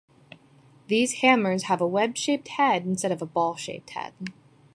These 0.87 1.21
hammers 1.21 1.65
have 1.65 1.79
a 1.79 1.85
wedge-shaped 1.85 2.47
head 2.47 2.85
instead 2.87 3.11
of 3.11 3.21
a 3.21 3.25
ball-shaped 3.27 3.91
head. 3.91 4.15